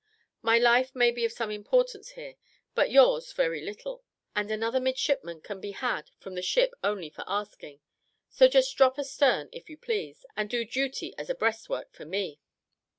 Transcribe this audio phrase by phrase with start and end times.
[0.41, 2.33] My life may be of some importance here;
[2.73, 4.03] but yours very little,
[4.35, 7.81] and another midshipman can be had from the ship only for asking:
[8.27, 12.39] so just drop astern, if you please, and do duty as a breastwork for me!"